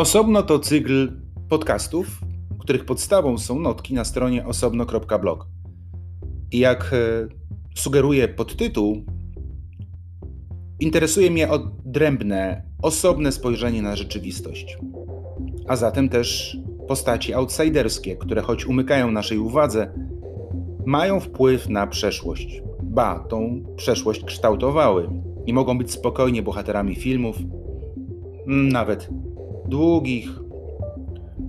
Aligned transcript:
Osobno 0.00 0.42
to 0.42 0.58
cykl 0.58 1.12
podcastów, 1.48 2.20
których 2.58 2.84
podstawą 2.84 3.38
są 3.38 3.58
notki 3.58 3.94
na 3.94 4.04
stronie 4.04 4.46
osobno.blog. 4.46 5.46
I 6.52 6.58
jak 6.58 6.92
e, 6.92 7.28
sugeruje 7.74 8.28
podtytuł, 8.28 9.04
interesuje 10.80 11.30
mnie 11.30 11.50
odrębne, 11.50 12.62
osobne 12.82 13.32
spojrzenie 13.32 13.82
na 13.82 13.96
rzeczywistość. 13.96 14.78
A 15.68 15.76
zatem 15.76 16.08
też 16.08 16.58
postaci 16.88 17.34
outsiderskie, 17.34 18.16
które 18.16 18.42
choć 18.42 18.66
umykają 18.66 19.10
naszej 19.10 19.38
uwadze, 19.38 19.92
mają 20.86 21.20
wpływ 21.20 21.68
na 21.68 21.86
przeszłość. 21.86 22.62
Ba, 22.82 23.18
tą 23.28 23.62
przeszłość 23.76 24.24
kształtowały 24.24 25.10
i 25.46 25.52
mogą 25.52 25.78
być 25.78 25.90
spokojnie 25.90 26.42
bohaterami 26.42 26.94
filmów, 26.94 27.36
nawet 28.46 29.10
długich, 29.70 30.28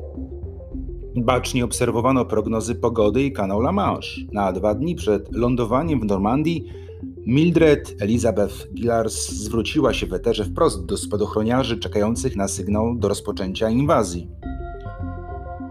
Bacznie 1.16 1.64
obserwowano 1.64 2.24
prognozy 2.24 2.74
pogody 2.74 3.22
i 3.22 3.32
kanał 3.32 3.60
La 3.60 3.72
Manche. 3.72 4.20
Na 4.32 4.52
dwa 4.52 4.74
dni 4.74 4.94
przed 4.94 5.36
lądowaniem 5.36 6.00
w 6.00 6.04
Normandii 6.04 6.64
Mildred 7.26 7.94
Elizabeth 8.00 8.72
Gillars 8.74 9.28
zwróciła 9.28 9.92
się 9.92 10.06
w 10.06 10.12
eterze 10.12 10.44
wprost 10.44 10.86
do 10.86 10.96
spadochroniarzy 10.96 11.78
czekających 11.78 12.36
na 12.36 12.48
sygnał 12.48 12.94
do 12.94 13.08
rozpoczęcia 13.08 13.70
inwazji. 13.70 14.28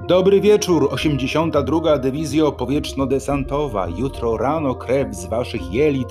Dobry 0.07 0.41
wieczór, 0.41 0.87
82. 0.91 1.97
Dywizjo 1.97 2.51
Powietrzno-Desantowa. 2.51 3.87
Jutro 3.97 4.37
rano 4.37 4.75
krew 4.75 5.15
z 5.15 5.25
waszych 5.25 5.73
jelit 5.73 6.07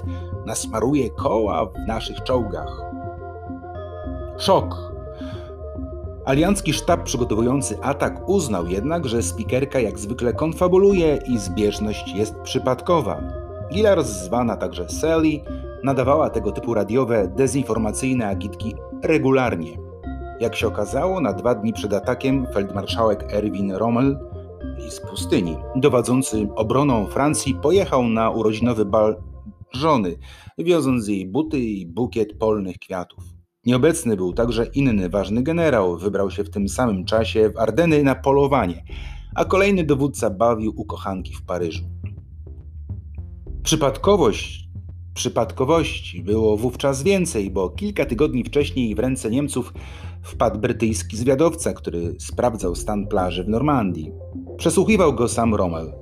nasmaruje 0.47 1.11
koła 1.11 1.67
w 1.67 1.89
naszych 1.89 2.23
czołgach. 2.23 2.83
Szok. 4.39 4.91
Aliancki 6.25 6.73
sztab 6.73 7.03
przygotowujący 7.03 7.79
atak 7.83 8.29
uznał 8.29 8.67
jednak, 8.67 9.07
że 9.07 9.23
spikerka 9.23 9.81
jak 9.81 9.99
zwykle 9.99 10.33
konfabuluje 10.33 11.19
i 11.29 11.39
zbieżność 11.39 12.15
jest 12.15 12.35
przypadkowa. 12.35 13.21
Gillard, 13.73 14.07
zwana 14.07 14.57
także 14.57 14.89
Sally, 14.89 15.41
nadawała 15.85 16.31
tego 16.31 16.53
typu 16.53 16.75
radiowe, 16.75 17.29
dezinformacyjne 17.29 18.29
agitki 18.29 18.75
regularnie. 19.03 19.77
Jak 20.41 20.57
się 20.57 20.69
okazało, 20.69 21.21
na 21.21 21.33
dwa 21.33 21.55
dni 21.55 21.73
przed 21.73 21.93
atakiem 21.93 22.47
feldmarszałek 22.55 23.33
Erwin 23.33 23.73
Rommel 23.73 24.19
z 24.89 25.01
pustyni, 25.01 25.57
dowodzący 25.77 26.49
obroną 26.57 27.07
Francji, 27.07 27.55
pojechał 27.55 28.03
na 28.03 28.31
urodzinowy 28.31 28.85
bal 28.85 29.17
żony, 29.73 30.17
wioząc 30.59 31.09
jej 31.09 31.27
buty 31.27 31.61
i 31.61 31.87
bukiet 31.87 32.39
polnych 32.39 32.79
kwiatów. 32.79 33.25
Nieobecny 33.67 34.17
był 34.17 34.33
także 34.33 34.67
inny 34.75 35.09
ważny 35.09 35.43
generał, 35.43 35.99
wybrał 35.99 36.31
się 36.31 36.45
w 36.45 36.51
tym 36.51 36.69
samym 36.69 37.05
czasie 37.05 37.51
w 37.51 37.59
Ardeny 37.59 38.03
na 38.03 38.15
polowanie, 38.15 38.85
a 39.35 39.45
kolejny 39.45 39.85
dowódca 39.85 40.31
bawił 40.31 40.73
u 40.77 40.85
kochanki 40.85 41.35
w 41.35 41.43
Paryżu. 41.43 41.85
Przypadkowość 43.63 44.71
Przypadkowości 45.15 46.23
było 46.23 46.57
wówczas 46.57 47.03
więcej, 47.03 47.51
bo 47.51 47.71
kilka 47.71 48.05
tygodni 48.05 48.45
wcześniej 48.45 48.95
w 48.95 48.99
ręce 48.99 49.31
Niemców 49.31 49.73
wpadł 50.23 50.59
brytyjski 50.59 51.17
zwiadowca, 51.17 51.73
który 51.73 52.15
sprawdzał 52.19 52.75
stan 52.75 53.07
plaży 53.07 53.45
w 53.45 53.49
Normandii. 53.49 54.13
Przesłuchiwał 54.61 55.13
go 55.13 55.29
sam 55.29 55.55
Rommel. 55.55 55.93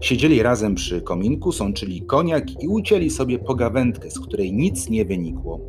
Siedzieli 0.00 0.42
razem 0.42 0.74
przy 0.74 1.02
kominku, 1.02 1.52
sączyli 1.52 2.02
koniak 2.02 2.62
i 2.62 2.68
ucięli 2.68 3.10
sobie 3.10 3.38
pogawędkę, 3.38 4.10
z 4.10 4.20
której 4.20 4.52
nic 4.52 4.88
nie 4.90 5.04
wynikło. 5.04 5.60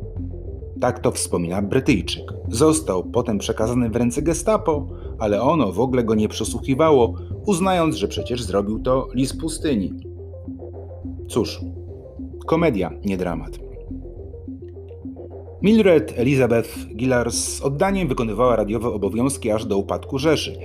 Tak 0.80 0.98
to 0.98 1.10
wspomina 1.10 1.62
Brytyjczyk. 1.62 2.24
Został 2.48 3.04
potem 3.04 3.38
przekazany 3.38 3.90
w 3.90 3.96
ręce 3.96 4.22
gestapo, 4.22 4.86
ale 5.18 5.42
ono 5.42 5.72
w 5.72 5.80
ogóle 5.80 6.04
go 6.04 6.14
nie 6.14 6.28
przesłuchiwało, 6.28 7.14
uznając, 7.46 7.96
że 7.96 8.08
przecież 8.08 8.42
zrobił 8.42 8.80
to 8.80 9.08
lis 9.14 9.36
pustyni. 9.36 9.92
Cóż, 11.28 11.60
komedia, 12.46 12.90
nie 13.04 13.16
dramat. 13.16 13.58
Mildred 15.62 16.14
Elizabeth 16.16 16.70
Gillars 16.96 17.34
z 17.34 17.62
oddaniem 17.62 18.08
wykonywała 18.08 18.56
radiowe 18.56 18.88
obowiązki 18.88 19.50
aż 19.50 19.66
do 19.66 19.78
upadku 19.78 20.18
Rzeszy. 20.18 20.58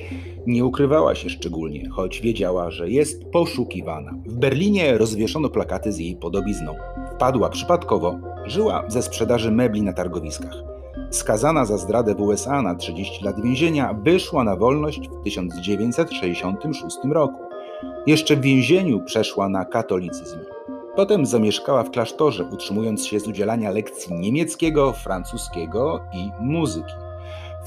Nie 0.49 0.65
ukrywała 0.65 1.15
się 1.15 1.29
szczególnie, 1.29 1.89
choć 1.89 2.21
wiedziała, 2.21 2.71
że 2.71 2.89
jest 2.89 3.25
poszukiwana. 3.25 4.11
W 4.25 4.37
Berlinie 4.37 4.97
rozwieszono 4.97 5.49
plakaty 5.49 5.91
z 5.91 5.97
jej 5.99 6.15
podobizną. 6.15 6.75
Wpadła 7.15 7.49
przypadkowo, 7.49 8.19
żyła 8.45 8.83
ze 8.87 9.01
sprzedaży 9.01 9.51
mebli 9.51 9.81
na 9.81 9.93
targowiskach. 9.93 10.53
Skazana 11.09 11.65
za 11.65 11.77
zdradę 11.77 12.15
w 12.15 12.21
USA 12.21 12.61
na 12.61 12.75
30 12.75 13.25
lat 13.25 13.41
więzienia, 13.41 13.93
wyszła 13.93 14.43
na 14.43 14.55
wolność 14.55 15.09
w 15.09 15.23
1966 15.23 16.97
roku. 17.11 17.43
Jeszcze 18.07 18.35
w 18.35 18.41
więzieniu 18.41 19.03
przeszła 19.03 19.49
na 19.49 19.65
katolicyzm. 19.65 20.39
Potem 20.95 21.25
zamieszkała 21.25 21.83
w 21.83 21.91
klasztorze, 21.91 22.43
utrzymując 22.43 23.05
się 23.05 23.19
z 23.19 23.27
udzielania 23.27 23.71
lekcji 23.71 24.15
niemieckiego, 24.15 24.93
francuskiego 24.93 25.99
i 26.13 26.43
muzyki. 26.43 27.08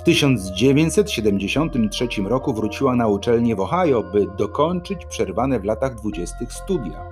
W 0.02 0.04
1973 0.04 2.08
roku 2.28 2.52
wróciła 2.52 2.96
na 2.96 3.08
uczelnię 3.08 3.56
w 3.56 3.60
Ohio, 3.60 4.02
by 4.02 4.26
dokończyć 4.38 5.06
przerwane 5.06 5.60
w 5.60 5.64
latach 5.64 5.94
dwudziestych 5.94 6.52
studia. 6.52 7.04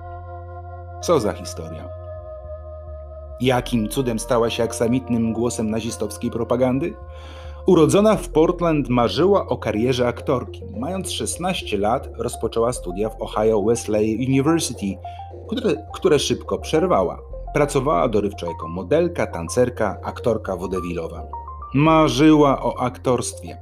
Co 1.01 1.19
za 1.19 1.33
historia? 1.33 1.89
Jakim 3.41 3.89
cudem 3.89 4.19
stała 4.19 4.49
się 4.49 4.63
aksamitnym 4.63 5.33
głosem 5.33 5.69
nazistowskiej 5.69 6.31
propagandy? 6.31 6.93
Urodzona 7.65 8.15
w 8.15 8.29
Portland, 8.29 8.89
marzyła 8.89 9.47
o 9.47 9.57
karierze 9.57 10.07
aktorki. 10.07 10.63
Mając 10.77 11.11
16 11.11 11.77
lat, 11.77 12.09
rozpoczęła 12.17 12.73
studia 12.73 13.09
w 13.09 13.21
Ohio 13.21 13.61
Wesleyan 13.61 14.15
University, 14.15 14.97
które, 15.49 15.87
które 15.93 16.19
szybko 16.19 16.57
przerwała. 16.57 17.19
Pracowała 17.53 18.07
dorywczo 18.07 18.47
jako 18.47 18.67
modelka, 18.67 19.27
tancerka, 19.27 19.97
aktorka 20.03 20.55
wodewilowa. 20.55 21.40
Marzyła 21.73 22.63
o 22.63 22.79
aktorstwie. 22.79 23.57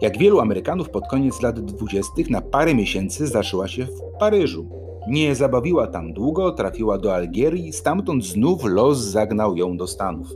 Jak 0.00 0.18
wielu 0.18 0.40
Amerykanów 0.40 0.90
pod 0.90 1.08
koniec 1.08 1.42
lat 1.42 1.60
dwudziestych 1.60 2.30
na 2.30 2.40
parę 2.40 2.74
miesięcy 2.74 3.26
zaszyła 3.26 3.68
się 3.68 3.84
w 3.84 4.18
Paryżu. 4.18 4.66
Nie 5.08 5.34
zabawiła 5.34 5.86
tam 5.86 6.12
długo, 6.12 6.52
trafiła 6.52 6.98
do 6.98 7.14
Algierii, 7.14 7.72
stamtąd 7.72 8.24
znów 8.24 8.64
los 8.64 8.98
zagnał 8.98 9.56
ją 9.56 9.76
do 9.76 9.86
Stanów. 9.86 10.26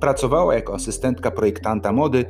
Pracowała 0.00 0.54
jako 0.54 0.74
asystentka 0.74 1.30
projektanta 1.30 1.92
mody, 1.92 2.24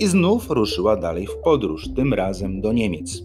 i 0.00 0.06
znów 0.06 0.50
ruszyła 0.50 0.96
dalej 0.96 1.26
w 1.26 1.36
podróż, 1.36 1.88
tym 1.96 2.14
razem 2.14 2.60
do 2.60 2.72
Niemiec. 2.72 3.22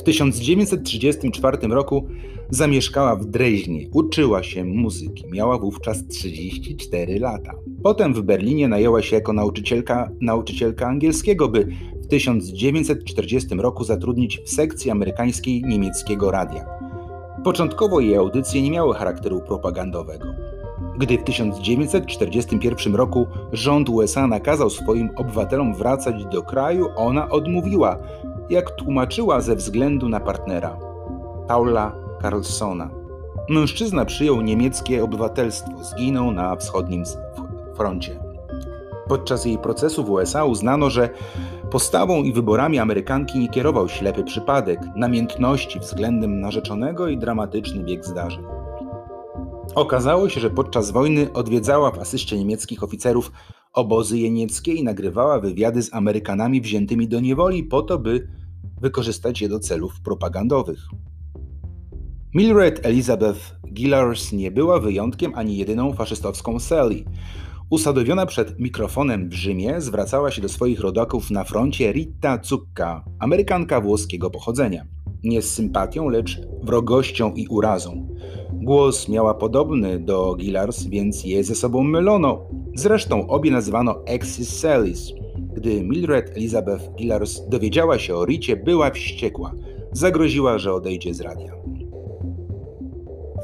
W 0.00 0.02
1934 0.02 1.58
roku 1.68 2.06
zamieszkała 2.50 3.16
w 3.16 3.24
Dreźnie, 3.24 3.88
uczyła 3.92 4.42
się 4.42 4.64
muzyki, 4.64 5.24
miała 5.32 5.58
wówczas 5.58 6.06
34 6.06 7.18
lata. 7.18 7.54
Potem 7.82 8.14
w 8.14 8.22
Berlinie 8.22 8.68
najęła 8.68 9.02
się 9.02 9.16
jako 9.16 9.32
nauczycielka, 9.32 10.10
nauczycielka 10.20 10.86
angielskiego, 10.86 11.48
by 11.48 11.68
w 12.02 12.06
1940 12.06 13.54
roku 13.54 13.84
zatrudnić 13.84 14.40
w 14.44 14.50
sekcji 14.50 14.90
amerykańskiej 14.90 15.62
niemieckiego 15.62 16.30
radia. 16.30 16.64
Początkowo 17.44 18.00
jej 18.00 18.16
audycje 18.16 18.62
nie 18.62 18.70
miały 18.70 18.94
charakteru 18.94 19.40
propagandowego. 19.40 20.26
Gdy 20.98 21.18
w 21.18 21.24
1941 21.24 22.94
roku 22.94 23.26
rząd 23.52 23.88
USA 23.88 24.26
nakazał 24.26 24.70
swoim 24.70 25.10
obywatelom 25.16 25.74
wracać 25.74 26.24
do 26.24 26.42
kraju, 26.42 26.86
ona 26.96 27.28
odmówiła, 27.28 27.98
jak 28.50 28.70
tłumaczyła 28.70 29.40
ze 29.40 29.56
względu 29.56 30.08
na 30.08 30.20
partnera, 30.20 30.78
Paula 31.48 31.92
Carlsona. 32.22 32.90
Mężczyzna 33.48 34.04
przyjął 34.04 34.40
niemieckie 34.40 35.04
obywatelstwo, 35.04 35.84
zginął 35.84 36.32
na 36.32 36.56
wschodnim 36.56 37.04
froncie. 37.76 38.20
Podczas 39.08 39.44
jej 39.44 39.58
procesu 39.58 40.04
w 40.04 40.10
USA 40.10 40.44
uznano, 40.44 40.90
że 40.90 41.08
postawą 41.70 42.22
i 42.22 42.32
wyborami 42.32 42.78
Amerykanki 42.78 43.38
nie 43.38 43.48
kierował 43.48 43.88
ślepy 43.88 44.24
przypadek, 44.24 44.80
namiętności 44.96 45.80
względem 45.80 46.40
narzeczonego 46.40 47.08
i 47.08 47.18
dramatyczny 47.18 47.84
bieg 47.84 48.04
zdarzeń. 48.04 48.44
Okazało 49.74 50.28
się, 50.28 50.40
że 50.40 50.50
podczas 50.50 50.90
wojny 50.90 51.32
odwiedzała 51.32 51.90
w 51.90 51.98
asyście 51.98 52.38
niemieckich 52.38 52.82
oficerów 52.82 53.32
obozy 53.72 54.18
jenieckie 54.18 54.72
i 54.72 54.84
nagrywała 54.84 55.40
wywiady 55.40 55.82
z 55.82 55.94
Amerykanami 55.94 56.60
wziętymi 56.60 57.08
do 57.08 57.20
niewoli 57.20 57.64
po 57.64 57.82
to, 57.82 57.98
by 57.98 58.28
wykorzystać 58.80 59.42
je 59.42 59.48
do 59.48 59.58
celów 59.58 60.00
propagandowych. 60.00 60.78
Mildred 62.34 62.86
Elizabeth 62.86 63.40
Gillars 63.72 64.32
nie 64.32 64.50
była 64.50 64.80
wyjątkiem 64.80 65.32
ani 65.34 65.56
jedyną 65.56 65.92
faszystowską 65.92 66.60
Sally. 66.60 67.04
Usadowiona 67.70 68.26
przed 68.26 68.58
mikrofonem 68.58 69.28
w 69.28 69.32
Rzymie 69.32 69.80
zwracała 69.80 70.30
się 70.30 70.42
do 70.42 70.48
swoich 70.48 70.80
rodaków 70.80 71.30
na 71.30 71.44
froncie 71.44 71.92
Rita 71.92 72.38
Zucca, 72.42 73.04
Amerykanka 73.18 73.80
włoskiego 73.80 74.30
pochodzenia. 74.30 74.84
Nie 75.24 75.42
z 75.42 75.54
sympatią, 75.54 76.08
lecz 76.08 76.40
wrogością 76.62 77.32
i 77.34 77.46
urazą. 77.46 78.08
Głos 78.52 79.08
miała 79.08 79.34
podobny 79.34 79.98
do 79.98 80.34
Gillars, 80.34 80.84
więc 80.84 81.24
je 81.24 81.44
ze 81.44 81.54
sobą 81.54 81.82
mylono. 81.82 82.48
Zresztą 82.74 83.26
obie 83.26 83.50
nazywano 83.50 84.06
Exis 84.06 84.58
Salis. 84.58 85.12
Gdy 85.54 85.82
Mildred 85.82 86.36
Elizabeth 86.36 86.94
Gillars 86.96 87.48
dowiedziała 87.48 87.98
się 87.98 88.14
o 88.14 88.24
Ricie, 88.24 88.56
była 88.56 88.90
wściekła. 88.90 89.52
Zagroziła, 89.92 90.58
że 90.58 90.74
odejdzie 90.74 91.14
z 91.14 91.20
radia. 91.20 91.54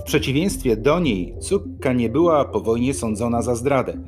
W 0.00 0.03
przeciwieństwie 0.03 0.76
do 0.76 1.00
niej, 1.00 1.35
Cukka 1.41 1.93
nie 1.93 2.08
była 2.08 2.44
po 2.44 2.61
wojnie 2.61 2.94
sądzona 2.94 3.43
za 3.43 3.55
zdradę. 3.55 3.99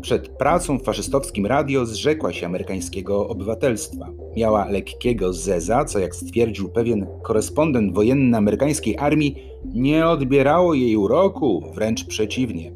Przed 0.00 0.28
pracą 0.28 0.78
w 0.78 0.82
faszystowskim 0.82 1.46
radio 1.46 1.86
zrzekła 1.86 2.32
się 2.32 2.46
amerykańskiego 2.46 3.28
obywatelstwa. 3.28 4.08
Miała 4.36 4.68
lekkiego 4.68 5.32
zeza, 5.32 5.84
co 5.84 5.98
jak 5.98 6.14
stwierdził 6.14 6.68
pewien 6.68 7.06
korespondent 7.22 7.94
wojenny 7.94 8.36
amerykańskiej 8.36 8.98
armii, 8.98 9.36
nie 9.74 10.06
odbierało 10.06 10.74
jej 10.74 10.96
uroku, 10.96 11.64
wręcz 11.74 12.04
przeciwnie. 12.04 12.72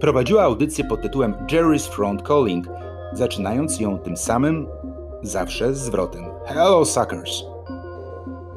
Prowadziła 0.00 0.42
audycję 0.42 0.84
pod 0.84 1.02
tytułem 1.02 1.34
Jerry's 1.52 1.88
Front 1.88 2.22
Calling, 2.22 2.66
zaczynając 3.12 3.80
ją 3.80 3.98
tym 3.98 4.16
samym 4.16 4.68
zawsze 5.22 5.74
zwrotem 5.74 6.24
Hello 6.46 6.84
suckers! 6.84 7.44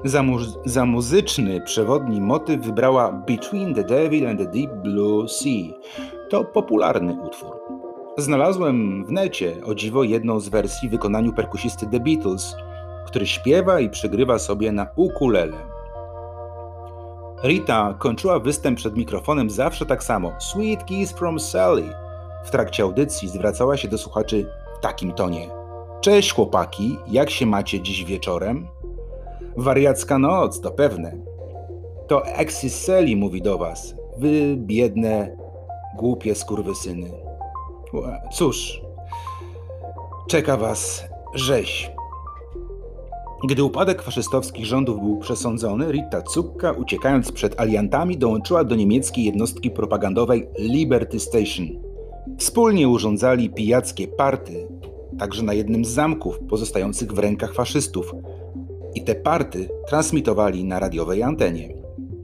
Za, 0.06 0.24
mu 0.24 0.38
za, 0.66 0.86
muzyczny 0.86 1.62
przewodni 1.62 2.22
motyw 2.22 2.62
wybrała 2.62 3.12
Between 3.12 3.74
the 3.74 3.84
Devil 3.84 4.28
and 4.28 4.40
the 4.40 4.46
Deep 4.46 4.72
Blue 4.74 5.30
Sea. 5.30 5.74
To 6.30 6.44
popularny 6.44 7.18
utwór. 7.22 7.52
Znalazłem 8.18 9.06
w 9.06 9.12
necie 9.12 9.56
o 9.66 9.76
dziwo 9.76 10.04
jedną 10.04 10.40
z 10.40 10.50
wersji 10.50 10.90
w 10.90 10.92
wykonaniu 10.92 11.34
perkusisty 11.34 11.88
The 11.88 12.00
Beatles, 12.00 12.56
który 13.06 13.28
śpiewa 13.28 13.80
i 13.80 13.90
przygrywa 13.90 14.40
sobie 14.40 14.72
na 14.72 14.88
ukulele. 14.96 15.58
Rita 17.44 17.96
kończyła 18.00 18.40
występ 18.40 18.78
przed 18.78 18.98
mikrofonem 18.98 19.50
zawsze 19.50 19.86
tak 19.86 20.04
samo. 20.04 20.32
Sweet 20.40 20.86
kiss 20.86 21.12
from 21.12 21.40
Sally. 21.40 21.90
W 22.44 22.52
trakcie 22.52 22.84
audycji 22.84 23.30
zwracała 23.30 23.78
się 23.78 23.88
do 23.88 23.98
słuchaczy 23.98 24.46
w 24.78 24.80
takim 24.80 25.12
tonie. 25.12 25.50
Cześć 26.02 26.34
chłopaki, 26.34 26.98
jak 27.08 27.30
się 27.30 27.46
macie 27.46 27.82
dziś 27.82 28.06
wieczorem? 28.06 28.68
Wariacka 29.58 30.20
noc, 30.20 30.62
to 30.62 30.72
pewne. 30.72 31.18
To 32.08 32.26
Exis 32.26 32.86
Sally 32.86 33.16
mówi 33.16 33.42
do 33.42 33.58
was. 33.58 33.96
Wy 34.18 34.56
biedne, 34.58 35.38
głupie 35.98 36.36
skurwysyny. 36.36 37.12
Cóż, 38.32 38.82
czeka 40.28 40.58
was 40.58 41.04
rzeź. 41.34 41.92
Gdy 43.48 43.64
upadek 43.64 44.02
faszystowskich 44.02 44.66
rządów 44.66 45.00
był 45.00 45.18
przesądzony, 45.18 45.92
Rita 45.92 46.22
Cukka, 46.22 46.72
uciekając 46.72 47.32
przed 47.32 47.60
aliantami, 47.60 48.18
dołączyła 48.18 48.64
do 48.64 48.76
niemieckiej 48.76 49.26
jednostki 49.26 49.72
propagandowej 49.72 50.48
Liberty 50.60 51.20
Station. 51.20 51.68
Wspólnie 52.38 52.90
urządzali 52.90 53.50
pijackie 53.50 54.08
party, 54.08 54.68
także 55.20 55.44
na 55.44 55.54
jednym 55.54 55.86
z 55.86 55.90
zamków 55.90 56.40
pozostających 56.50 57.14
w 57.14 57.20
rękach 57.20 57.54
faszystów. 57.54 58.14
I 58.96 59.04
te 59.04 59.16
party 59.16 59.70
transmitowali 59.88 60.66
na 60.66 60.80
radiowej 60.80 61.24
antenie. 61.24 61.74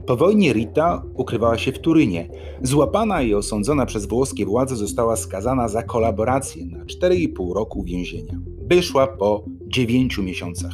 Po 0.06 0.16
wojnie 0.16 0.52
Rita 0.52 1.02
ukrywała 1.14 1.58
się 1.58 1.72
w 1.72 1.78
Turynie. 1.78 2.28
Złapana 2.62 3.22
i 3.22 3.34
osądzona 3.34 3.86
przez 3.86 4.06
włoskie 4.06 4.46
władze 4.46 4.76
została 4.76 5.16
skazana 5.16 5.68
za 5.68 5.82
kolaborację 5.82 6.66
na 6.66 6.84
4,5 6.84 7.54
roku 7.54 7.84
więzienia. 7.84 8.40
Wyszła 8.66 9.06
po 9.06 9.44
9 9.66 10.18
miesiącach. 10.18 10.72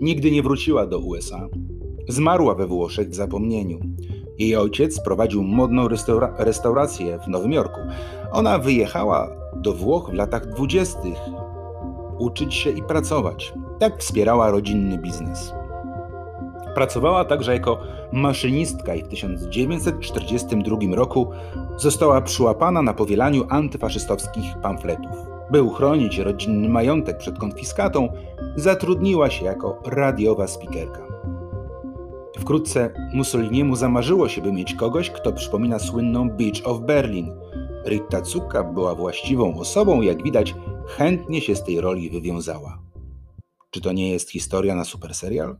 Nigdy 0.00 0.30
nie 0.30 0.42
wróciła 0.42 0.86
do 0.86 0.98
USA. 0.98 1.48
Zmarła 2.08 2.54
we 2.54 2.66
Włoszech 2.66 3.08
w 3.08 3.14
zapomnieniu. 3.14 3.78
Jej 4.38 4.56
ojciec 4.56 5.00
prowadził 5.00 5.42
modną 5.42 5.88
restaura 5.88 6.34
restaurację 6.38 7.18
w 7.24 7.28
Nowym 7.28 7.52
Jorku. 7.52 7.80
Ona 8.32 8.58
wyjechała 8.58 9.28
do 9.56 9.72
Włoch 9.72 10.10
w 10.10 10.14
latach 10.14 10.46
dwudziestych 10.46 11.16
uczyć 12.18 12.54
się 12.54 12.70
i 12.70 12.82
pracować. 12.82 13.54
Tak 13.78 13.98
wspierała 13.98 14.50
rodzinny 14.50 14.98
biznes. 14.98 15.52
Pracowała 16.74 17.24
także 17.24 17.52
jako 17.52 17.78
maszynistka 18.12 18.94
i 18.94 19.02
w 19.02 19.08
1942 19.08 20.76
roku 20.92 21.30
została 21.76 22.20
przyłapana 22.20 22.82
na 22.82 22.94
powielaniu 22.94 23.44
antyfaszystowskich 23.48 24.58
pamfletów. 24.62 25.12
By 25.50 25.62
uchronić 25.62 26.18
rodzinny 26.18 26.68
majątek 26.68 27.18
przed 27.18 27.38
konfiskatą, 27.38 28.08
zatrudniła 28.56 29.30
się 29.30 29.44
jako 29.44 29.82
radiowa 29.86 30.46
spikerka. 30.46 31.06
Wkrótce 32.38 32.90
Mussoliniemu 33.14 33.76
zamarzyło 33.76 34.28
się, 34.28 34.42
by 34.42 34.52
mieć 34.52 34.74
kogoś, 34.74 35.10
kto 35.10 35.32
przypomina 35.32 35.78
słynną 35.78 36.30
Beach 36.30 36.60
of 36.64 36.80
Berlin. 36.80 37.32
Rita 37.86 38.24
Zucca 38.24 38.64
była 38.64 38.94
właściwą 38.94 39.58
osobą, 39.58 40.02
jak 40.02 40.22
widać, 40.22 40.54
chętnie 40.86 41.40
się 41.40 41.56
z 41.56 41.64
tej 41.64 41.80
roli 41.80 42.10
wywiązała. 42.10 42.78
Czy 43.70 43.80
to 43.80 43.92
nie 43.92 44.10
jest 44.10 44.30
historia 44.30 44.74
na 44.74 44.84
super 44.84 45.14
serial? 45.14 45.56